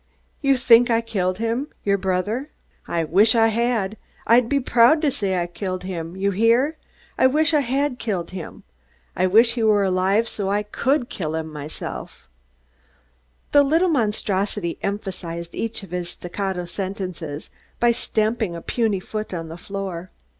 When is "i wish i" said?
2.87-3.49, 7.19-7.59